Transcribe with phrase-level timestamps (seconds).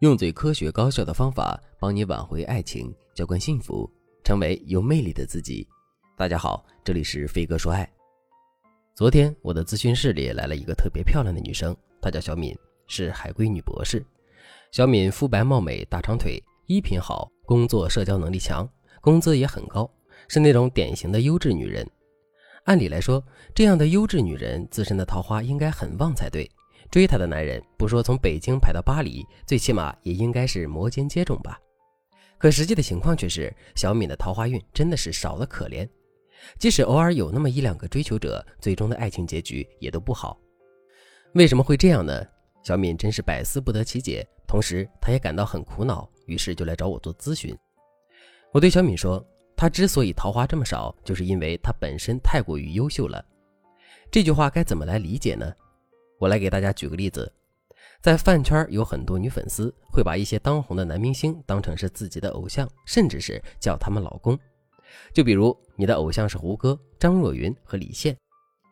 [0.00, 3.90] 用最科学高效的方法帮你挽回爱情，浇灌幸福，
[4.22, 5.66] 成为有魅力的自己。
[6.16, 7.90] 大家好，这里是飞哥说爱。
[8.94, 14.06] 昨天我的咨询室里来了一个特别漂亮的女生，她叫小敏，是海归女博士。
[14.70, 19.90] 小敏肤白貌美，大长腿，衣品好，工作社交能力强，工资也很高，
[20.28, 21.84] 是那种典型的优质女人。
[22.66, 23.20] 按理来说，
[23.52, 26.48] 这样的优质女人自身的桃花应该很旺才对。
[26.90, 31.58] 追她的男人，不说从北京排到巴黎，最起码也应该是摩肩接踵吧。
[32.38, 35.88] 可实际的情况却是，小敏的桃花运真的是少得可怜。
[36.58, 40.38] 即使偶尔有那么一两个追求者，最终的爱情结局也都不好。
[41.34, 42.24] 为什么会这样呢？
[42.62, 47.56] 小敏真是百思不得其解，同时她也感到很苦恼，于是就来找我做咨询。
[48.52, 49.24] 我对小敏说，
[49.56, 53.24] 她之所以桃花这么少，就是因为她本身太过于优秀了。
[54.10, 55.52] 这句话该怎么来理解呢？
[56.18, 57.32] 我来给大家举个例子，
[58.00, 64.38] 在饭圈有很多女粉丝会把一些当红的男明星当成是自己的偶像，甚至是叫他们老公。
[65.12, 68.16] 就比如你的偶像是胡歌、张若昀和李现，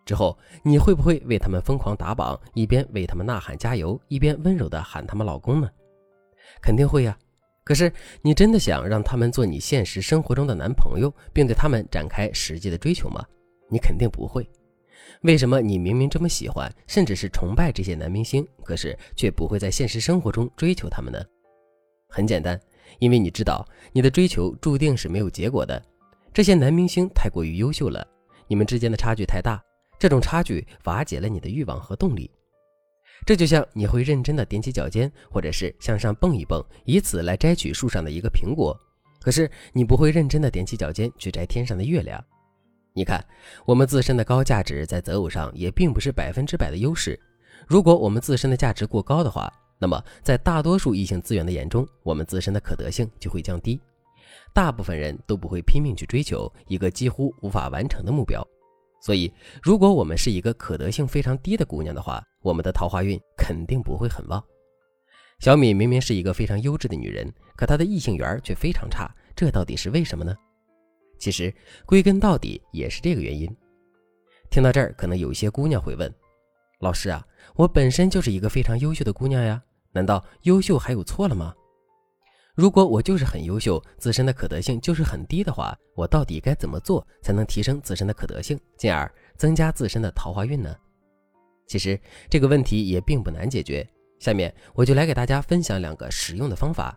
[0.05, 5.71] 之后你会不会为他们疯狂打榜，一边为他们呐喊加油，一边温柔的喊他们老公呢？
[6.61, 7.17] 肯定会呀。
[7.65, 7.93] 可是
[8.23, 13.25] 你真的想让他们做你现实生活中的男朋友，并对他们展开实际的追求吗？
[13.69, 14.49] 你肯定不会。
[15.23, 21.19] 为什么你明明这么喜欢，甚至是崇拜这些男明星，可是却不会在现实生活中追求他们呢？
[22.09, 22.61] 很简单，
[22.99, 25.83] 因为你知道你的追求注定是没有结果的。
[26.33, 28.07] 这些男明星太过于优秀了，
[28.47, 29.63] 你们之间的差距太大，
[29.99, 32.31] 这种差距瓦解了你的欲望和动力。
[33.25, 38.79] 这就像你会认真的踮起脚尖，或者是向上蹦一蹦，以此来摘取树上的一个苹果，
[39.21, 42.23] 可是你不会认真的踮起脚尖去摘天上的月亮。
[42.97, 43.23] 你看，
[43.67, 47.21] 我们自身的高价值在择偶上也并不是百分之百的优势。
[47.67, 53.79] 如果我们自身的价值过高的话，那么在大多数异性资源的眼中，我们自身的可得性就会降低。
[54.55, 58.43] 大部分人都不会拼命去追求一个几乎无法完成的目标。
[59.03, 59.31] 所以，
[59.63, 64.43] 如果我们是一个可得性非常低的姑娘的话，我们的桃花运肯定不会很旺。
[65.41, 70.35] 小米明明是一个非常优质的女人，可她的异性缘却非常差，这到底是为什么呢？
[71.19, 71.55] 其实
[71.85, 73.49] 归根到底也是这个原因。
[74.51, 76.13] 听到这儿，可能有些姑娘会问
[76.81, 79.63] ：“老师啊，我本身就是一个非常优秀的姑娘呀，
[79.93, 81.55] 难道优秀还有错了吗？
[82.55, 90.75] 如果我就是很优秀，自身的可得性就是很低的话，我到底该怎么做才能提升自身的可得性，进而增加自身的桃花运呢？”
[91.67, 92.01] 其实
[92.31, 93.87] 这个问题也并不难解决。
[94.21, 96.97] 下面我就来给大家分享两个实用的方法。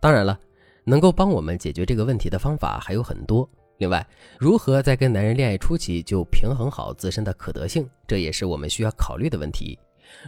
[0.00, 0.38] 当然了。
[0.88, 3.48] 能够帮我们解决这个问题的方法还有很多。
[3.78, 4.06] 另外，
[4.38, 9.76] 如何在跟男人恋爱初期就平衡好自身的可得性，这也是我们需要考虑的问题。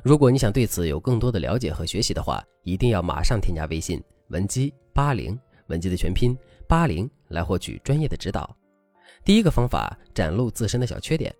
[0.02, 5.38] 如果你想对此有更多的了解和学习的话，一定要马上添加微信文姬八零，
[5.68, 6.36] 文姬的全拼
[6.66, 8.54] 八零，来获取专业的指导。
[9.24, 11.32] 第一个方法，展露自身的小缺点。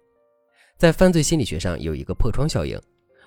[0.78, 2.80] 在犯罪心理学上有一个破窗效应，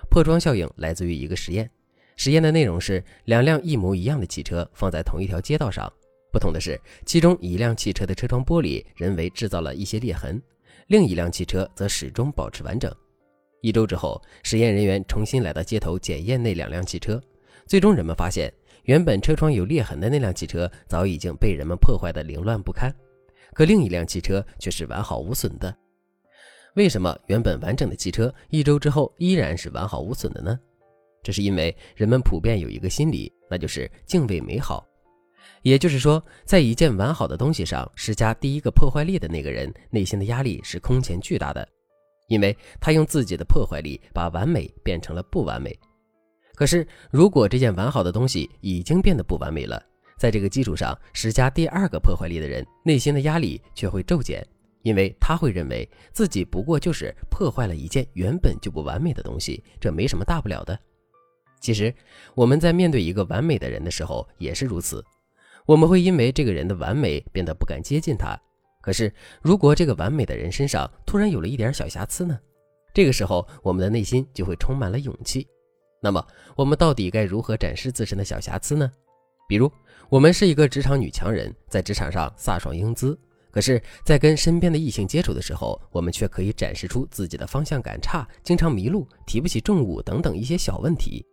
[0.08, 1.70] 破窗效应来自于一个实验。
[2.16, 5.90] 实验的内容是两辆一模一样的汽车放在同一条街道上，
[6.32, 10.40] 不同的是，其中一辆汽车的车窗玻璃人为制造了一些裂痕，
[10.88, 12.94] 另一辆汽车则始终保持完整。
[13.60, 17.20] 一周之后，实验人员重新来到街头检验那两辆汽车，
[17.66, 18.52] 最终人们发现，
[18.84, 22.92] 原本车窗有裂痕的那辆汽车早已经被人们破坏的凌乱不堪，
[23.54, 25.74] 可另一辆汽车却是完好无损的。
[26.74, 30.58] 为什么原本完整的汽车一周之后依然是完好无损的呢？
[31.22, 34.86] 这是因为人们普遍有一个心理，那就是敬畏美好。
[35.62, 41.66] 也就是说，在一件完好的东西上施加第一个破坏力的那个人，内心的压力是空前巨大的，
[42.26, 45.76] 因为他用自己的破坏力把完美变成了不完美。
[46.54, 49.80] 可是，如果这件完好的东西已经变得不完美了，
[50.18, 54.46] 在这个基础上施加第二个破坏力的人，内心的压力却会骤减，
[54.82, 60.78] 因为他会认为自己不过就是破坏了一件原本就不完美的东西，这没什么大不了的。
[61.62, 61.94] 其实，
[62.34, 65.02] 我们在面对一个完美的人的时候也是如此，
[65.64, 68.36] 我们会因为这个人的完美变得不敢接近他。
[68.82, 69.10] 可是，
[69.40, 72.36] 如果这个完美的人身上突然有了一点小瑕疵呢？
[72.92, 75.46] 这个时候，我们的内心就会充满了勇气。
[76.02, 76.26] 那么，
[76.56, 78.90] 我们到底该如何展示自身的小瑕疵呢？
[79.48, 79.70] 比如，
[80.08, 83.16] 我们是一个职场女强人，在职场上飒爽英姿，
[83.52, 91.24] 可是，在跟身边的异性接触的时候，我们却可以展示出自己的方向感差、经常迷路、提不起重物等等一些小问题。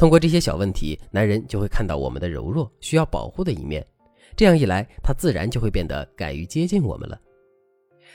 [0.00, 3.86] 通过这些小问题，男人就会看到我们的柔弱，需要保护的一面。
[4.34, 7.20] 这样一来，他自然就会变得敢于接近我们了。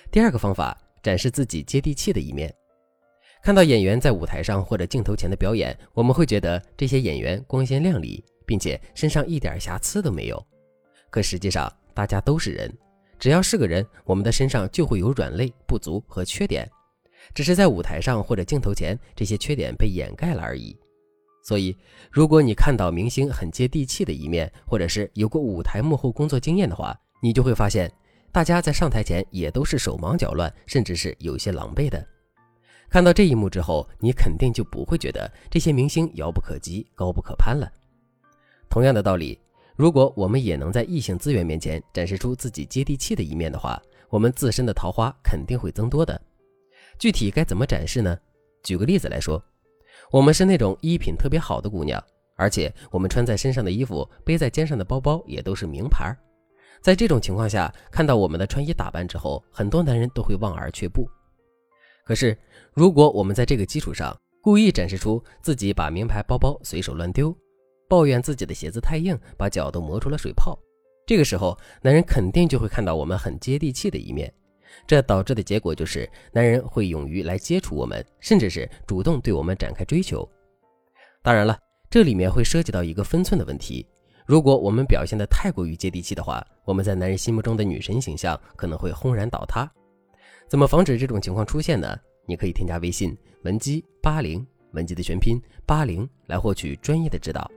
[0.10, 2.52] 第二个方法，展示自己接地气的一面。
[3.44, 10.44] 看到演员在舞台上或者镜头前的表演，我们会觉得这些演员光鲜亮丽，并且身上一点瑕疵都没有。
[11.12, 12.76] 可实际上，大家都是人，
[13.20, 16.68] 只要是个人，我们的身上就会有软肋、不足和缺点，
[17.36, 20.76] 只是在舞台上或者镜头前，这些缺点被掩盖了而已。
[21.46, 21.78] 所以，
[22.10, 27.92] 如果你看到明星很接地气的一面，或者是有过舞台幕后工作经验的话，你就会发现，
[28.32, 32.04] 大家在上台前也都是手忙脚乱，甚至是有些狼狈的。
[32.90, 37.72] 看到这一幕之后，你肯定就不会觉得这些明星遥不可及、高不可攀了。
[38.68, 39.40] 同样的道理，
[39.76, 46.20] 如果我们也能在异性资源面前展示出自己接地气的一面的话，我们自身的桃花肯定会增多的。
[46.98, 48.18] 具体该怎么展示呢？
[48.64, 49.40] 举个例子来说。
[50.12, 52.02] 我们是那种衣品特别好的姑娘，
[52.36, 56.16] 而且我们穿在身上的衣服、背在肩上的包包也都是名牌。
[56.82, 61.10] 在这种情况下，看到我们的穿衣打扮之后，很多男人都会望而却步。
[62.06, 62.38] 可是，
[62.74, 67.36] 如果我们在这个基础上故意展示出自己把名牌包包随手乱丢，
[67.90, 70.56] 抱怨自己的鞋子太硬，把脚都磨出了水泡，
[71.08, 74.32] 这个时候，男人肯定就会看到我们很接地气的一面。
[74.88, 80.28] 这导致的结果就是，男人会勇于来接触我们，甚至是主动对我们展开追求。
[81.22, 81.58] 当然了，
[81.90, 83.86] 这里面会涉及到一个分寸的问题。
[84.26, 89.72] 如果我们表现的太过于接地气的话，我们在男人心目中的女神形象可能会轰然倒塌。
[90.48, 91.96] 怎么防止这种情况出现呢？
[92.28, 97.50] 你可以添加微信文姬八零，文姬的全拼八零，来获取专业的指导。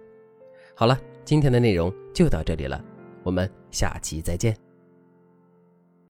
[0.75, 2.83] 好了，今天的内容就到这里了，
[3.23, 4.68] 我们下期再见。